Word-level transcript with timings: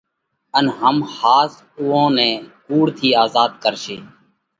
ان 0.57 0.65
هم 0.79 0.97
ۿاس 1.17 1.53
اُوئون 1.79 2.09
نئہ 2.17 2.29
ڪُوڙ 2.67 2.85
ٿِي 2.97 3.09
آزاڌ 3.23 3.51
ڪرشي۔ 3.63 3.97